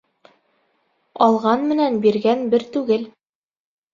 Алған 1.25 1.67
менән 1.73 1.99
биргән 2.05 2.41
бер 2.53 2.65
түгел 2.79 3.03